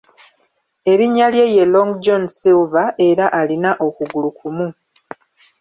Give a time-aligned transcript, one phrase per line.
[0.91, 4.67] Erinnya lye ye Long John Silver era alina okugulu kumu.